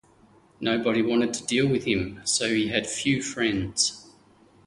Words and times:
Nobody 0.59 1.03
wanted 1.03 1.31
to 1.35 1.45
deal 1.45 1.67
with 1.67 1.83
him, 1.85 2.21
so 2.25 2.49
he 2.49 2.69
had 2.69 2.87
few 2.87 3.21
friends. 3.21 4.07